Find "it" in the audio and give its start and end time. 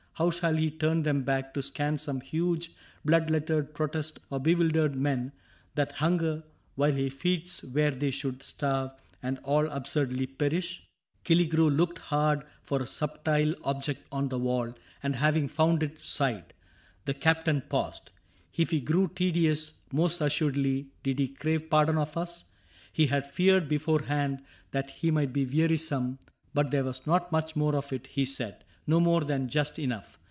15.81-16.05, 27.91-28.05